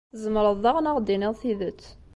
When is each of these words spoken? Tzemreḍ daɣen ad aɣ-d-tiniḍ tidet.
Tzemreḍ 0.11 0.55
daɣen 0.63 0.85
ad 0.87 0.89
aɣ-d-tiniḍ 0.93 1.33
tidet. 1.41 1.81